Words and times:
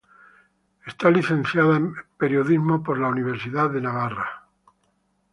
Es 0.91 0.95
licenciada 1.05 1.77
en 1.77 1.93
Periodismo 2.17 2.81
por 2.81 2.97
la 2.97 3.07
Universidad 3.07 3.69
de 3.69 3.81
Navarra. 3.81 4.47